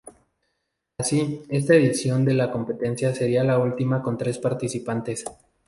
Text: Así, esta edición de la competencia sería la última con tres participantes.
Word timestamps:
Así, 0.97 1.43
esta 1.47 1.75
edición 1.75 2.25
de 2.25 2.33
la 2.33 2.51
competencia 2.51 3.13
sería 3.13 3.43
la 3.43 3.59
última 3.59 4.01
con 4.01 4.17
tres 4.17 4.39
participantes. 4.39 5.25